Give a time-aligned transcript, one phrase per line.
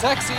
[0.00, 0.32] Taxi.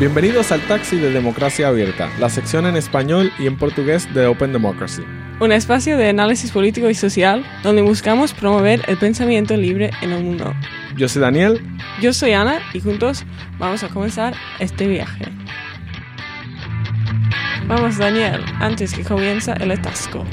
[0.00, 4.54] Bienvenidos al Taxi de Democracia Abierta, la sección en español y en portugués de Open
[4.54, 5.02] Democracy.
[5.38, 10.24] Un espacio de análisis político y social donde buscamos promover el pensamiento libre en el
[10.24, 10.54] mundo.
[10.96, 11.60] Yo soy Daniel.
[12.00, 13.26] Yo soy Ana y juntos
[13.58, 15.26] vamos a comenzar este viaje.
[17.66, 20.24] Vamos Daniel, antes que comienza el atasco.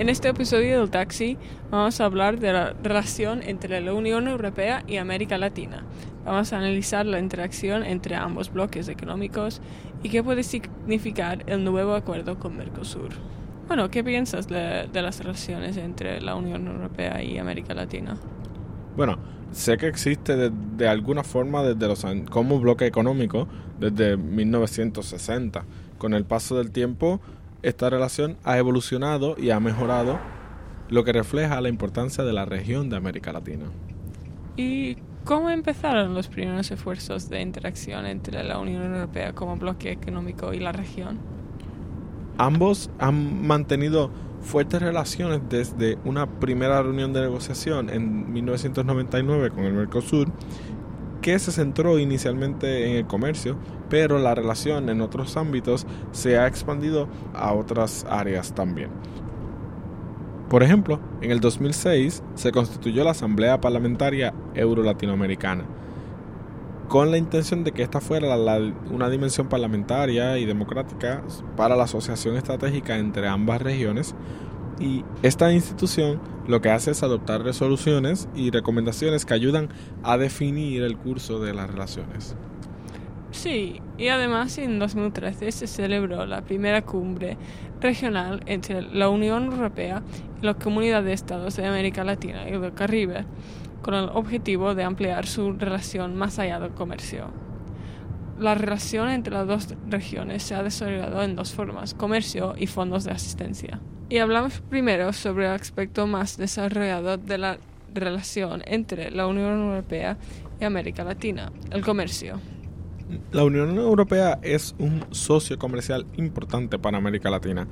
[0.00, 1.36] En este episodio del Taxi
[1.70, 5.84] vamos a hablar de la relación entre la Unión Europea y América Latina.
[6.24, 9.60] Vamos a analizar la interacción entre ambos bloques económicos
[10.02, 13.10] y qué puede significar el nuevo acuerdo con Mercosur.
[13.68, 18.16] Bueno, ¿qué piensas de, de las relaciones entre la Unión Europea y América Latina?
[18.96, 19.18] Bueno,
[19.52, 23.48] sé que existe de, de alguna forma desde los como bloque económico
[23.78, 25.62] desde 1960.
[25.98, 27.20] Con el paso del tiempo,
[27.62, 30.18] esta relación ha evolucionado y ha mejorado,
[30.88, 33.66] lo que refleja la importancia de la región de América Latina.
[34.56, 40.52] ¿Y cómo empezaron los primeros esfuerzos de interacción entre la Unión Europea como bloque económico
[40.52, 41.18] y la región?
[42.38, 49.74] Ambos han mantenido fuertes relaciones desde una primera reunión de negociación en 1999 con el
[49.74, 50.32] Mercosur,
[51.20, 53.56] que se centró inicialmente en el comercio,
[53.88, 58.90] pero la relación en otros ámbitos se ha expandido a otras áreas también.
[60.48, 65.64] Por ejemplo, en el 2006 se constituyó la Asamblea Parlamentaria Euro-Latinoamericana,
[66.88, 68.36] con la intención de que esta fuera
[68.90, 71.22] una dimensión parlamentaria y democrática
[71.56, 74.16] para la asociación estratégica entre ambas regiones.
[74.80, 79.68] Y esta institución lo que hace es adoptar resoluciones y recomendaciones que ayudan
[80.02, 82.34] a definir el curso de las relaciones.
[83.30, 87.36] Sí, y además en 2013 se celebró la primera cumbre
[87.80, 90.02] regional entre la Unión Europea
[90.42, 93.26] y la Comunidad de Estados de América Latina y del Caribe,
[93.82, 97.30] con el objetivo de ampliar su relación más allá del comercio.
[98.38, 103.04] La relación entre las dos regiones se ha desarrollado en dos formas, comercio y fondos
[103.04, 103.80] de asistencia.
[104.10, 107.58] Y hablamos primero sobre el aspecto más desarrollado de la
[107.94, 110.18] relación entre la Unión Europea
[110.60, 112.40] y América Latina, el comercio.
[113.30, 117.68] La Unión Europea es un socio comercial importante para América Latina,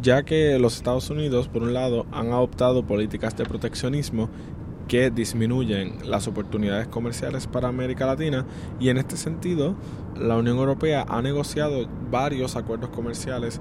[0.00, 4.30] ya que los Estados Unidos, por un lado, han adoptado políticas de proteccionismo
[4.86, 8.46] que disminuyen las oportunidades comerciales para América Latina
[8.78, 9.74] y en este sentido
[10.16, 13.60] la Unión Europea ha negociado varios acuerdos comerciales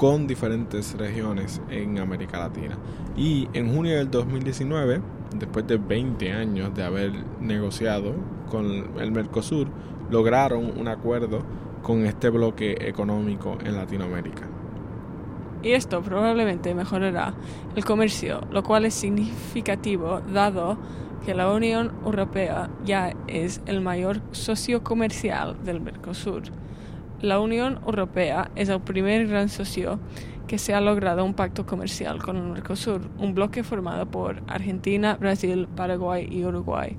[0.00, 2.78] con diferentes regiones en América Latina.
[3.18, 5.02] Y en junio del 2019,
[5.36, 8.14] después de 20 años de haber negociado
[8.50, 9.66] con el Mercosur,
[10.10, 11.42] lograron un acuerdo
[11.82, 14.48] con este bloque económico en Latinoamérica.
[15.62, 17.34] Y esto probablemente mejorará
[17.76, 20.78] el comercio, lo cual es significativo dado
[21.26, 26.44] que la Unión Europea ya es el mayor socio comercial del Mercosur.
[27.22, 30.00] La Unión Europea es el primer gran socio
[30.48, 35.16] que se ha logrado un pacto comercial con el Mercosur, un bloque formado por Argentina,
[35.16, 36.96] Brasil, Paraguay y Uruguay,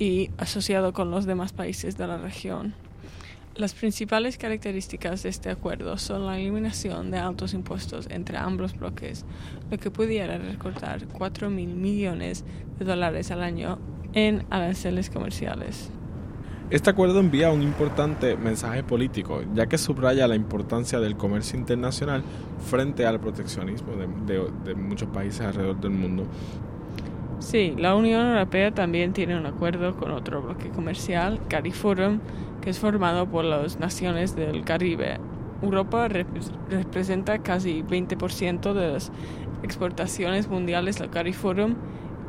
[0.00, 2.74] y asociado con los demás países de la región.
[3.54, 9.24] Las principales características de este acuerdo son la eliminación de altos impuestos entre ambos bloques,
[9.70, 12.44] lo que pudiera recortar 4 mil millones
[12.80, 13.78] de dólares al año
[14.12, 15.92] en aranceles comerciales.
[16.70, 22.22] Este acuerdo envía un importante mensaje político, ya que subraya la importancia del comercio internacional
[22.70, 26.26] frente al proteccionismo de, de, de muchos países alrededor del mundo.
[27.42, 32.20] Sí, la Unión Europea también tiene un acuerdo con otro bloque comercial, CARIFORUM,
[32.60, 35.18] que es formado por las naciones del Caribe.
[35.60, 36.28] Europa rep
[36.70, 39.10] representa casi 20% de las
[39.64, 41.74] exportaciones mundiales del CARIFORUM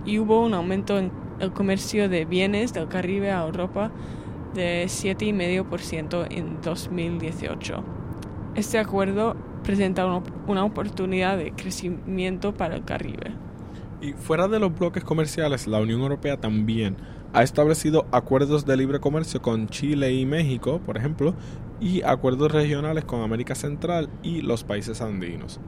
[0.03, 3.91] y hubo un aumento en el comercio de bienes del Caribe a Europa
[4.53, 7.83] de 7,5% en 2018.
[8.55, 10.05] Este acuerdo presenta
[10.47, 13.31] una, oportunidad de crecimiento para el Caribe.
[14.01, 16.97] Y fuera de los bloques comerciales, la Unión Europea también
[17.33, 21.33] ha establecido acuerdos de libre comercio con Chile y México, por ejemplo,
[21.79, 25.59] y acuerdos regionales con América Central y los países andinos.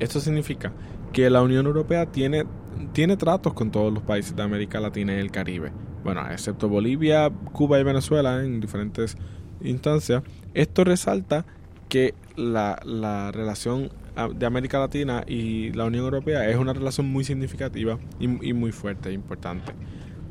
[0.00, 0.72] Esto significa
[1.12, 2.44] que la Unión Europea tiene,
[2.92, 5.72] tiene tratos con todos los países de América Latina y el Caribe.
[6.04, 9.16] Bueno, excepto Bolivia, Cuba y Venezuela en diferentes
[9.62, 10.22] instancias.
[10.52, 11.46] Esto resalta
[11.88, 13.90] que la, la relación
[14.36, 18.70] de América Latina y la Unión Europea es una relación muy significativa y, y muy
[18.70, 19.72] fuerte e importante.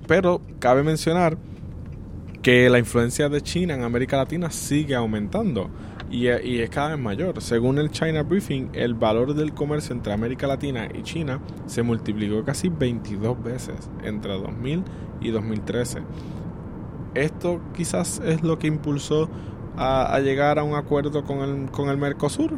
[0.08, 1.38] Pero cabe mencionar
[2.44, 5.70] que la influencia de China en América Latina sigue aumentando
[6.14, 7.42] y, es cada vez mayor.
[7.42, 12.44] Según el China Briefing, el valor del comercio entre América Latina y China se multiplicó
[12.44, 14.84] casi 22 veces entre 2000
[15.22, 16.04] y 2013.
[17.16, 19.28] Esto quizás es lo que impulsó
[19.76, 22.52] a, a llegar a un acuerdo con el, con el Mercosur.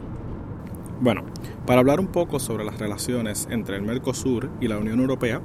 [1.00, 1.24] Bueno,
[1.66, 5.42] para hablar un poco sobre las relaciones entre el Mercosur y la Unión Europea,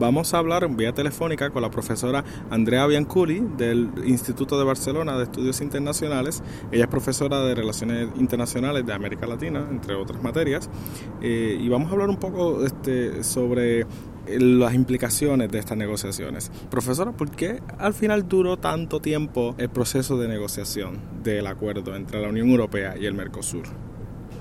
[0.00, 5.16] vamos a hablar en vía telefónica con la profesora Andrea Bianculi del Instituto de Barcelona
[5.18, 6.42] de Estudios Internacionales.
[6.72, 10.70] Ella es profesora de Relaciones Internacionales de América Latina, entre otras materias.
[11.20, 13.86] Eh, y vamos a hablar un poco este, sobre
[14.26, 16.50] las implicaciones de estas negociaciones.
[16.70, 22.22] Profesora, ¿por qué al final duró tanto tiempo el proceso de negociación del acuerdo entre
[22.22, 23.89] la Unión Europea y el Mercosur?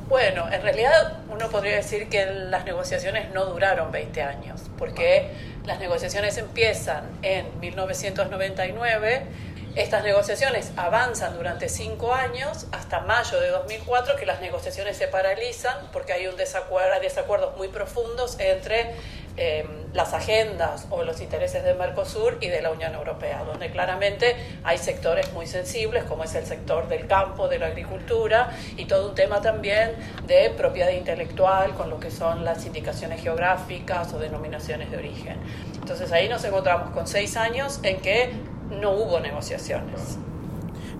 [0.09, 5.29] Bueno, en realidad uno podría decir que las negociaciones no duraron 20 años, porque
[5.65, 9.27] las negociaciones empiezan en 1999,
[9.75, 15.75] estas negociaciones avanzan durante cinco años hasta mayo de 2004, que las negociaciones se paralizan
[15.94, 18.95] porque hay un desacuerdo, desacuerdos muy profundos entre
[19.41, 24.36] eh, las agendas o los intereses de Mercosur y de la Unión Europea, donde claramente
[24.65, 29.07] hay sectores muy sensibles, como es el sector del campo, de la agricultura, y todo
[29.07, 29.91] un tema también
[30.27, 35.38] de propiedad intelectual, con lo que son las indicaciones geográficas o denominaciones de origen.
[35.74, 38.31] Entonces ahí nos encontramos con seis años en que
[38.69, 40.19] no hubo negociaciones.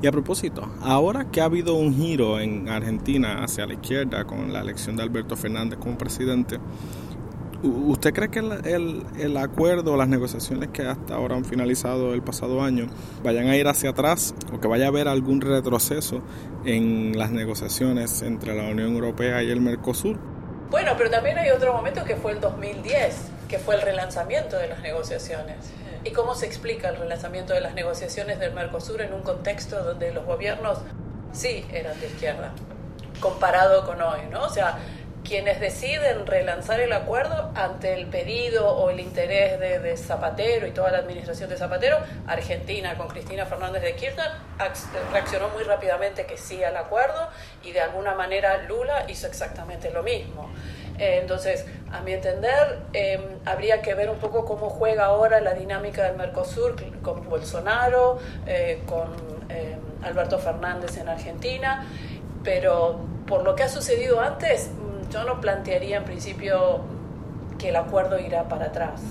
[0.02, 4.54] Y a propósito, ahora que ha habido un giro en Argentina hacia la izquierda con
[4.54, 6.58] la elección de Alberto Fernández como presidente,
[7.62, 12.62] ¿Usted cree que el, el, acuerdo, las negociaciones que hasta ahora han finalizado el pasado
[12.62, 12.88] año
[13.22, 16.22] vayan a ir hacia atrás o que vaya a haber algún retroceso
[16.64, 20.18] en las negociaciones entre la Unión Europea y el Mercosur?
[20.72, 24.68] Bueno, pero también hay otro momento que fue el 2010, que fue el relanzamiento de
[24.68, 25.58] las negociaciones.
[26.06, 30.14] ¿Y cómo se explica el relanzamiento de las negociaciones del Mercosur en un contexto donde
[30.14, 30.78] los gobiernos
[31.34, 32.54] sí eran de izquierda,
[33.20, 34.44] comparado con hoy, ¿no?
[34.44, 34.78] O sea,
[35.30, 40.90] quienes deciden relanzar el acuerdo ante el pedido o el interés de, Zapatero y toda
[40.90, 44.32] la administración de Zapatero, Argentina con Cristina Fernández de Kirchner
[45.12, 47.30] reaccionó muy rápidamente que sí al acuerdo
[47.64, 50.50] y de alguna manera Lula hizo exactamente lo mismo.
[50.98, 55.54] Eh, entonces, a mi entender, em, habría que ver un poco cómo juega ahora la
[55.54, 58.18] dinámica del Mercosur con Bolsonaro,
[58.48, 59.14] eh, con
[59.50, 61.86] em, Alberto Fernández en Argentina,
[62.44, 64.72] pero por lo que ha sucedido antes,
[65.10, 66.82] yo no plantearía en principio
[67.58, 69.02] que el acuerdo irá para atrás.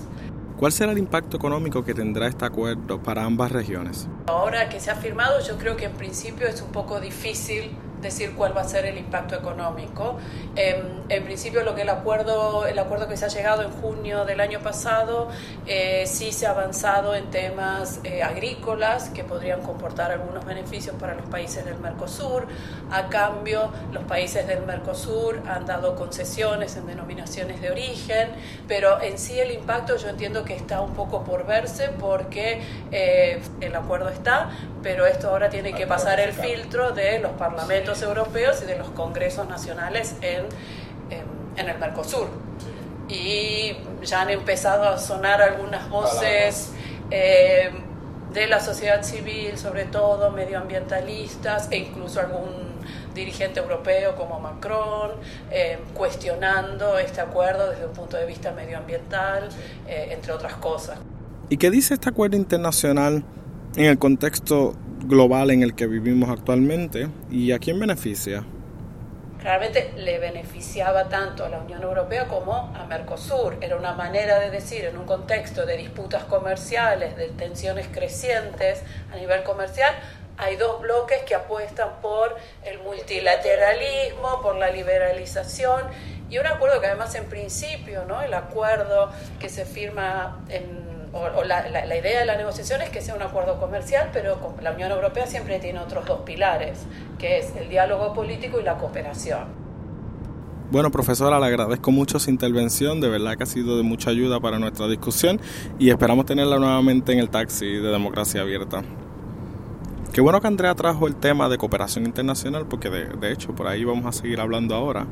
[0.59, 4.09] ¿Cuál será el impacto económico que tendrá este acuerdo para ambas regiones?
[4.27, 8.35] Ahora que se ha firmado, yo creo que en principio es un poco difícil decir
[8.35, 10.19] cuál va a ser el impacto económico.
[10.57, 14.25] Em, en principio, lo que el acuerdo, el acuerdo que se ha llegado en junio
[14.25, 15.29] del año pasado,
[15.67, 21.15] eh, sí se ha avanzado en temas eh, agrícolas que podrían comportar algunos beneficios para
[21.15, 22.47] los países del Mercosur.
[22.91, 28.31] A cambio, los países del Mercosur han dado concesiones en denominaciones de origen,
[28.67, 32.61] pero en sí el impacto yo entiendo que está un poco por verse porque
[32.91, 34.51] eh, el acuerdo está,
[34.83, 38.91] pero esto ahora tiene que pasar el filtro de los parlamentos europeos y de los
[38.91, 40.45] congresos nacionales en,
[41.57, 42.29] en, el Mercosur.
[43.09, 46.73] Y ya han empezado a sonar algunas voces
[47.11, 47.71] eh,
[48.33, 52.79] de la sociedad civil, sobre todo medioambientalistas, e incluso algún
[53.15, 55.13] dirigente europeo como Macron,
[55.51, 59.49] eh, cuestionando este acuerdo desde un punto de vista medioambiental,
[59.87, 60.99] eh, entre otras cosas.
[61.49, 63.25] ¿Y qué dice este acuerdo internacional
[63.77, 68.45] en el contexto global en el que vivimos actualmente y a quién beneficia?
[69.41, 73.57] Realmente le beneficiaba tanto a la Unión Europea como a Mercosur.
[73.61, 78.83] Era una manera de decir, en un contexto de disputas comerciales, de tensiones crecientes
[79.13, 79.95] a nivel comercial,
[80.39, 85.83] hay dos bloques que apuestan por el multilateralismo, por la liberalización
[86.31, 88.23] y un acuerdo que además en principio, ¿no?
[88.23, 89.11] el acuerdo
[89.41, 90.88] que se firma en
[91.45, 95.27] la, idea de la negociación es que sea un acuerdo comercial, pero la Unión Europea
[95.27, 96.81] siempre tiene otros dos pilares,
[97.19, 99.69] que es el diálogo político y la cooperación.
[100.71, 104.39] Bueno, profesora, le agradezco mucho su intervención, de verdad que ha sido de mucha ayuda
[104.39, 105.41] para nuestra discusión
[105.79, 108.83] y esperamos tenerla nuevamente en el taxi de Democracia Abierta.
[110.13, 113.67] Qué bueno que Andrea trajo el tema de cooperación internacional, porque de, de hecho por
[113.67, 115.07] ahí vamos a seguir hablando ahora.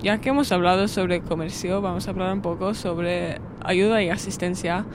[0.00, 4.86] Ya que hemos hablado sobre comercio, vamos a hablar un poco sobre ayuda y asistencia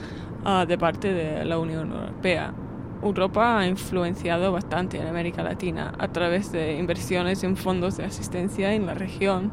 [0.45, 2.53] uh, de parte de la Unión Europea.
[3.01, 8.73] Europa ha influenciado bastante en América Latina a través de inversiones en fondos de asistencia
[8.73, 9.51] en la región.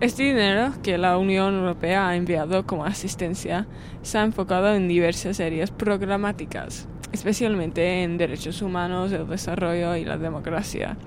[0.00, 3.66] Este dinero que la Unión Europea ha enviado como asistencia
[4.02, 10.18] se ha enfocado en diversas áreas programáticas, especialmente en derechos humanos, el desarrollo y la
[10.18, 10.98] democracia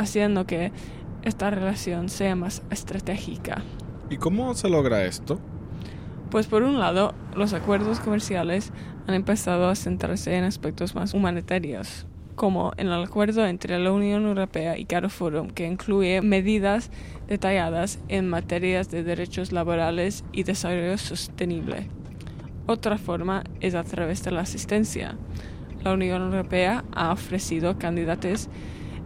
[0.00, 0.72] haciendo que
[1.22, 3.62] esta relación sea más estratégica.
[4.08, 5.38] ¿Y cómo se logra esto?
[6.30, 8.72] Pues por un lado, los acuerdos comerciales
[9.06, 14.26] han empezado a centrarse en aspectos más humanitarios, como en el acuerdo entre la Unión
[14.26, 16.90] Europea y Forum, que incluye medidas
[17.28, 21.88] detalladas en materias de derechos laborales y desarrollo sostenible.
[22.66, 25.16] Otra forma es a través de la asistencia.
[25.82, 28.48] La Unión Europea ha ofrecido candidatos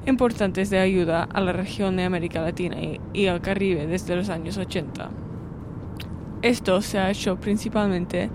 [0.07, 2.77] importantes de ayuda a la región de América Latina
[3.13, 5.11] y al Caribe desde los años 80.
[6.43, 8.31] Esto se ha hecho principalmente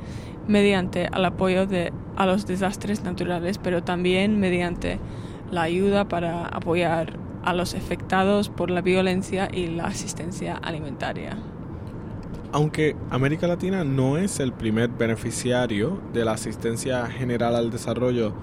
[0.47, 4.99] mediante el apoyo de, a los desastres naturales, pero también mediante
[5.51, 11.37] la ayuda para apoyar a los afectados por la violencia y la asistencia alimentaria.
[12.51, 18.33] Aunque América Latina no es el primer beneficiario de la asistencia general al desarrollo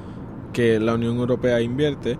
[0.52, 2.16] que la Unión Europea invierte,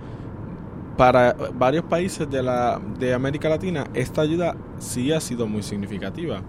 [0.97, 6.43] para varios países de, la, de América Latina esta ayuda sí ha sido muy significativa.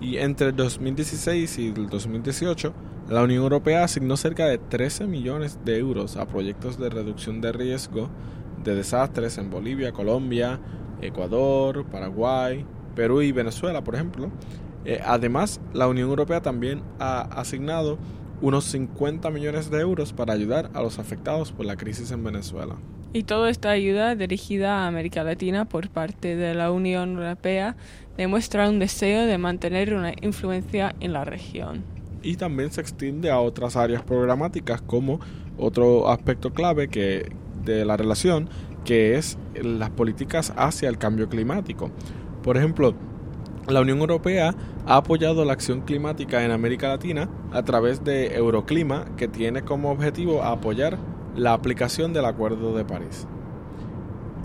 [0.00, 2.72] Y entre el 2016 y el 2018,
[3.08, 7.52] la Unión Europea asignó cerca de 13 millones de euros a proyectos de reducción de
[7.52, 8.08] riesgo
[8.62, 10.60] de desastres en Bolivia, Colombia,
[11.00, 12.64] Ecuador, Paraguay,
[12.94, 14.30] Perú y Venezuela, por ejemplo.
[14.84, 17.98] Eh, además, la Unión Europea también ha asignado
[18.40, 22.76] unos 50 millones de euros para ayudar a los afectados por la crisis en Venezuela.
[23.12, 27.74] Y toda esta ayuda dirigida a América Latina por parte de la Unión Europea
[28.16, 31.84] demuestra un deseo de mantener una influencia en la región.
[32.22, 35.20] Y también se extiende a otras áreas programáticas como
[35.56, 37.32] otro aspecto clave que,
[37.64, 38.50] de la relación,
[38.84, 41.90] que es las políticas hacia el cambio climático.
[42.42, 42.94] Por ejemplo,
[43.70, 44.54] la Unión Europea
[44.86, 49.90] ha apoyado la acción climática en América Latina a través de Euroclima, que tiene como
[49.90, 50.98] objetivo apoyar
[51.36, 53.26] la aplicación del Acuerdo de París.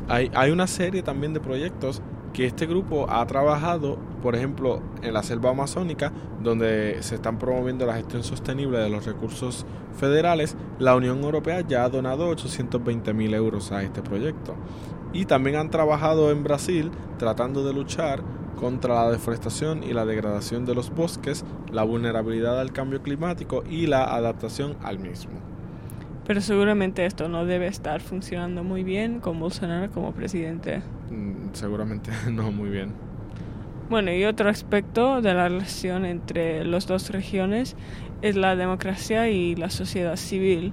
[0.09, 2.01] Hay, una serie también de proyectos
[2.33, 6.11] que este grupo ha trabajado, por ejemplo, en la selva amazónica,
[6.41, 9.65] donde se están promoviendo la gestión sostenible de los recursos
[9.95, 14.55] federales, la Unión Europea ya ha donado 820 mil euros a este proyecto.
[15.13, 18.23] Y también han trabajado en Brasil tratando de luchar
[18.63, 23.88] contra la deforestación y la degradación de los bosques, la vulnerabilidad al cambio climático y
[23.88, 25.34] la adaptación al mismo.
[26.25, 30.82] Pero seguramente esto no debe estar funcionando muy bien con Bolsonaro como presidente.
[31.12, 32.93] Mm, seguramente no muy bien.
[33.89, 37.75] Bueno, y otro aspecto de la relación entre las dos regiones
[38.22, 40.72] es la democracia y la sociedad civil,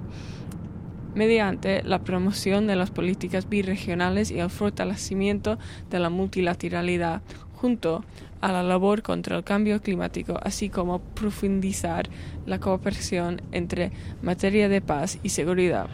[1.13, 7.21] mediante la promoción de las políticas birregionales y el fortalecimiento de la multilateralidad,
[7.61, 8.03] junto
[8.41, 12.09] a la labor contra el cambio climático, así como profundizar
[12.47, 13.91] la cooperación entre
[14.23, 15.87] materia de paz y seguridad.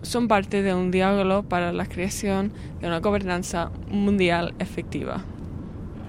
[0.00, 5.22] Son parte de un diálogo para la creación de una gobernanza mundial efectiva.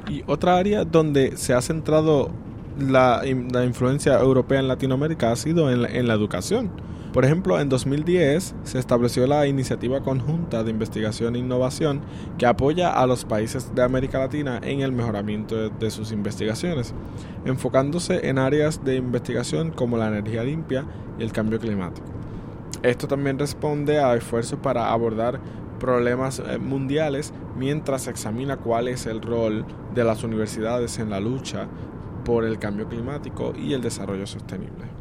[0.10, 2.32] Y otra área donde se ha centrado
[2.80, 6.72] la, influencia europea en Latinoamérica ha sido en la educación
[7.14, 12.00] por ejemplo, en 2010 se estableció la Iniciativa Conjunta de Investigación e Innovación
[12.38, 16.94] que apoya a los países de América Latina en el mejoramiento de, sus investigaciones,
[17.44, 20.86] enfocándose en áreas de investigación como la energía limpia
[21.20, 22.08] y el cambio climático.
[22.82, 25.42] Esto también responde a esfuerzos para abordar
[25.82, 31.20] problemas eh, mundiales mientras se examina cuál es el rol de las universidades en la
[31.20, 31.68] lucha
[32.24, 35.01] por el cambio climático y el desarrollo sostenible.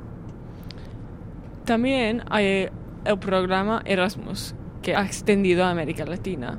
[1.71, 2.69] También hay
[3.05, 6.59] el programa Erasmus, que ha extendido a América Latina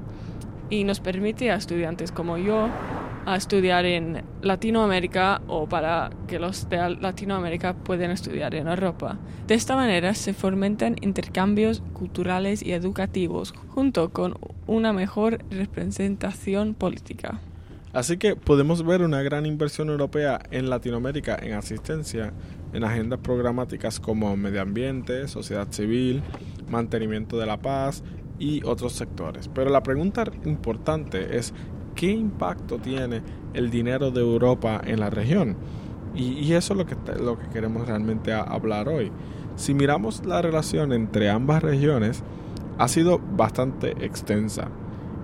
[0.70, 2.70] y nos permite a estudiantes como yo
[3.26, 9.18] a estudiar en Latinoamérica o para que los de Latinoamérica puedan estudiar en Europa.
[9.48, 17.42] De esta manera se fomentan intercambios culturales y educativos junto con una mejor representación política.
[17.94, 22.34] Así que podemos ver una gran inversión europea en Latinoamérica en asistencia
[22.74, 26.24] en agendas programáticas como medio ambiente, sociedad civil,
[26.70, 28.02] mantenimiento de la paz
[28.40, 29.50] y otros sectores.
[29.54, 31.54] Pero la pregunta importante es
[31.96, 33.22] ¿qué impacto tiene
[33.54, 35.58] el dinero de Europa en la región?
[36.16, 39.12] Y, eso es lo que, lo que queremos realmente hablar hoy.
[39.56, 42.22] Si miramos la relación entre ambas regiones,
[42.78, 44.70] ha sido bastante extensa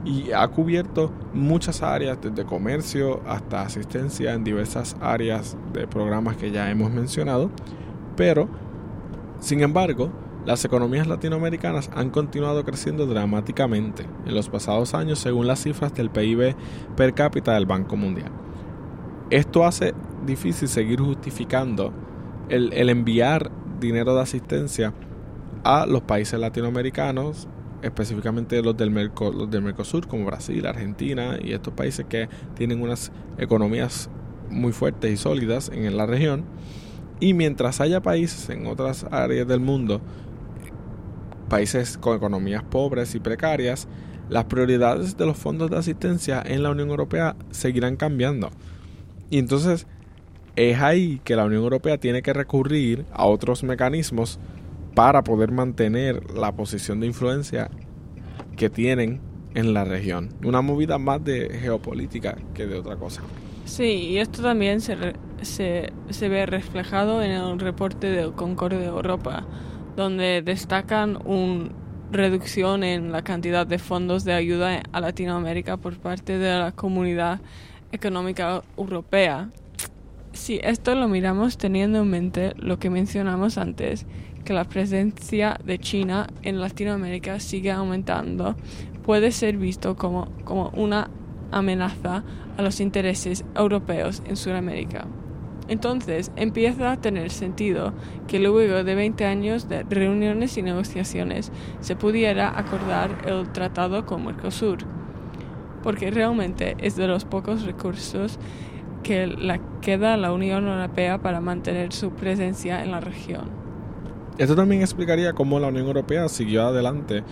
[0.07, 6.49] y ha cubierto muchas áreas, desde comercio hasta asistencia en diversas áreas de programas que
[6.49, 7.51] ya hemos mencionado,
[8.15, 8.47] pero,
[9.41, 10.09] sin embargo,
[10.45, 16.09] las economías latinoamericanas han continuado creciendo dramáticamente en los pasados años según las cifras del
[16.09, 16.55] PIB
[16.95, 18.31] per cápita del Banco Mundial.
[19.29, 19.93] Esto hace
[20.25, 21.91] difícil seguir justificando
[22.47, 24.93] el, el enviar dinero de asistencia
[25.65, 27.49] a los países latinoamericanos
[27.81, 28.93] específicamente los del,
[29.49, 34.09] del Mercosur, como Brasil, Argentina y estos países que tienen unas economías
[34.49, 36.45] muy fuertes y sólidas en la región.
[37.19, 40.01] Y mientras haya países en otras áreas del mundo,
[41.49, 43.87] países con economías pobres y precarias,
[44.29, 48.49] las prioridades de los fondos de asistencia en la Unión Europea seguirán cambiando.
[49.29, 49.87] Y entonces
[50.55, 54.39] es ahí que la Unión Europea tiene que recurrir a otros mecanismos
[54.97, 57.69] para poder mantener la posición de influencia
[58.55, 59.21] que tienen
[59.53, 60.29] en la región.
[60.43, 63.21] Una movida más de geopolítica que de otra cosa.
[63.65, 64.97] Sí, y esto también se,
[65.43, 69.45] se, se ve reflejado en el reporte de Concordia de Europa,
[69.95, 71.69] donde destacan una
[72.11, 77.39] reducción en la cantidad de fondos de ayuda a Latinoamérica por parte de la comunidad
[77.91, 79.51] económica europea.
[80.33, 84.07] Si esto lo miramos teniendo en mente lo que mencionamos antes,
[84.47, 88.55] que la presencia de China en Latinoamérica sigue aumentando,
[89.03, 91.09] puede ser visto como, como una
[91.51, 92.23] amenaza
[92.55, 95.05] a los intereses europeos en Sudamérica.
[95.67, 97.93] Entonces empieza a tener sentido
[98.29, 101.51] que luego de 20 años de reuniones y negociaciones
[101.81, 104.77] se pudiera acordar el tratado con Mercosur,
[105.83, 108.39] porque realmente es de los pocos recursos
[109.03, 113.66] que la queda a la Unión Europea para mantener su presencia en la región.
[114.37, 117.23] Esto también explicaría cómo la Unión Europea siguió adelante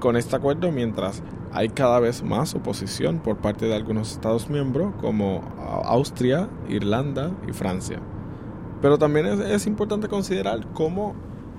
[0.00, 1.22] con este acuerdo mientras
[1.52, 5.42] hay cada vez más oposición por parte de algunos Estados miembros como
[5.84, 8.00] Austria, Irlanda y Francia.
[8.82, 11.14] Pero también es, importante considerar cómo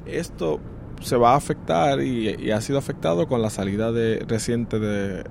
[0.06, 0.60] esto
[1.02, 3.92] se va a afectar y, ha sido afectado con la salida
[4.28, 5.24] reciente de,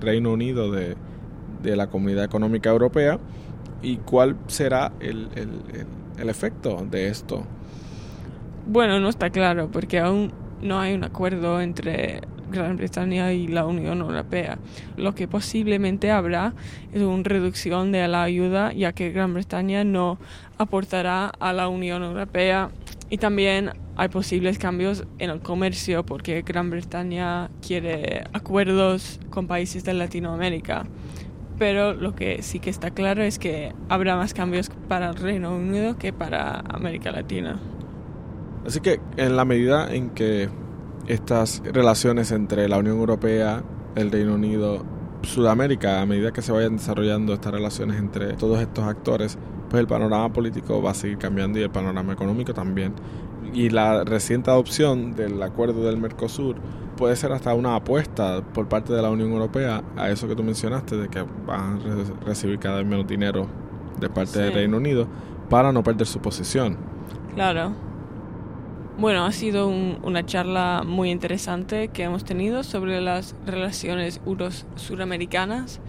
[0.00, 0.96] Reino Unido de,
[1.62, 3.20] la Comunidad Económica Europea
[3.80, 5.28] y cuál será el
[6.28, 7.44] efecto de esto.
[8.70, 12.20] Bueno, no está claro porque aún no hay un acuerdo entre
[12.52, 14.58] Gran Bretaña y la Unión Europea.
[14.98, 16.52] Lo que posiblemente habrá
[16.92, 20.18] es una reducción de la ayuda, ya que Gran Bretaña no
[20.58, 22.70] aportará a la Unión Europea
[23.08, 29.82] y también hay posibles cambios en el comercio porque Gran Bretaña quiere acuerdos con países
[29.84, 30.84] de Latinoamérica.
[31.58, 35.56] Pero lo que sí que está claro es que habrá más cambios para el Reino
[35.56, 37.58] Unido que para América Latina.
[38.66, 40.48] Así que en la medida en que
[41.06, 43.62] estas relaciones entre la Unión Europea,
[43.94, 44.84] el Reino Unido,
[45.22, 49.38] Sudamérica, a medida que se vayan desarrollando estas relaciones entre todos estos actores,
[49.70, 52.94] pues el panorama político va a seguir cambiando y el panorama económico también.
[53.52, 56.56] Y la reciente adopción del acuerdo del Mercosur
[56.96, 60.42] puede ser hasta una apuesta por parte de la Unión Europea a eso que tú
[60.42, 63.46] mencionaste, de que van a recibir cada vez menos dinero
[63.98, 65.06] de parte del Reino Unido
[65.48, 66.76] para no perder su posición.
[67.34, 67.87] Claro.
[68.98, 75.80] Bueno, ha sido una charla muy interesante que hemos tenido sobre las relaciones euro-suramericanas.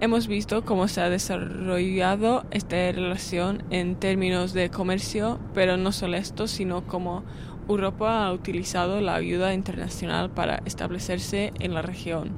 [0.00, 6.18] Hemos visto cómo se ha desarrollado esta relación en términos de comercio, pero no solo
[6.18, 7.24] esto, sino cómo
[7.66, 12.32] Europa ha utilizado la ayuda internacional para establecerse en la región.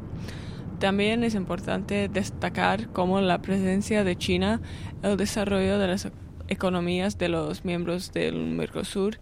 [0.79, 4.61] También es importante destacar cómo la presencia de China,
[5.03, 6.13] el desarrollo de las
[6.47, 9.19] economías de los miembros del Mercosur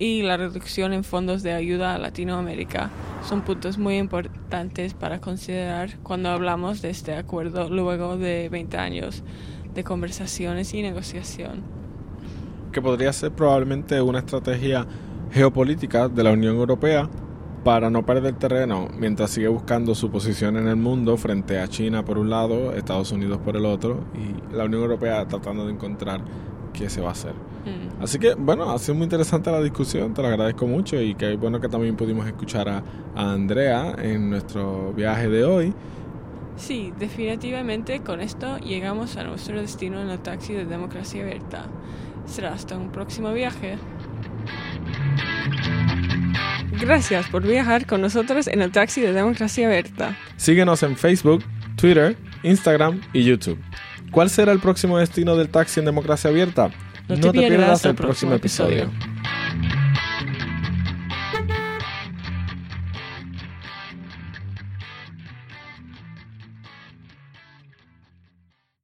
[0.00, 2.90] y la reducción en fondos de ayuda a Latinoamérica
[3.22, 9.22] son puntos muy importantes para considerar cuando hablamos de este acuerdo luego de 20 años
[9.74, 11.62] de conversaciones y negociación.
[12.72, 14.86] Que podría ser probablemente una estrategia
[15.32, 17.08] geopolítica de la Unión Europea
[17.62, 22.06] para no perder terreno mientras sigue buscando su posición en el mundo frente a China
[22.06, 26.22] por un lado, Estados Unidos por el otro y la Unión Europea tratando de encontrar
[26.72, 27.49] qué se va a hacer.
[27.64, 28.02] Mm.
[28.02, 31.36] Así que, bueno, ha sido muy interesante la discusión, te lo agradezco mucho y que
[31.36, 32.82] bueno que también pudimos escuchar a,
[33.14, 35.74] Andrea en nuestro viaje de hoy.
[36.56, 41.66] Sí, definitivamente con esto llegamos a nuestro destino en el taxi de Democracia Abierta.
[42.26, 43.78] Será hasta un próximo viaje.
[46.80, 50.16] Gracias por viajar con nosotros en el taxi de Democracia Abierta.
[50.36, 51.44] Síguenos en Facebook,
[51.76, 53.58] Twitter, Instagram y YouTube.
[54.10, 56.70] ¿Cuál será el próximo destino del taxi en Democracia Abierta?
[57.10, 58.90] No, te, pierdas, el próximo episodio.